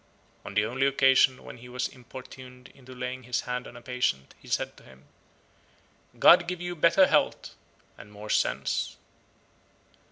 On 0.43 0.55
the 0.55 0.65
only 0.65 0.87
occasion 0.87 1.43
when 1.43 1.57
he 1.59 1.69
was 1.69 1.87
importuned 1.87 2.69
into 2.69 2.95
laying 2.95 3.21
his 3.21 3.41
hand 3.41 3.67
on 3.67 3.77
a 3.77 3.83
patient, 3.83 4.33
he 4.41 4.47
said 4.47 4.75
to 4.77 4.83
him, 4.83 5.05
"God 6.17 6.47
give 6.47 6.59
you 6.59 6.75
better 6.75 7.05
health 7.05 7.53
and 7.99 8.11
more 8.11 8.31
sense." 8.31 8.97